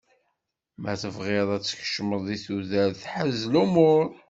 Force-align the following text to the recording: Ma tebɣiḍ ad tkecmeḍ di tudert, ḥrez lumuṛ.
Ma 0.81 0.93
tebɣiḍ 1.01 1.49
ad 1.55 1.63
tkecmeḍ 1.63 2.21
di 2.27 2.37
tudert, 2.45 3.01
ḥrez 3.13 3.41
lumuṛ. 3.53 4.03